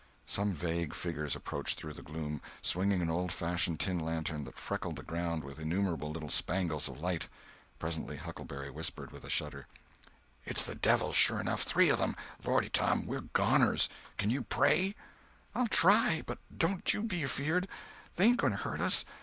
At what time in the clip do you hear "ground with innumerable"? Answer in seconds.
5.03-6.09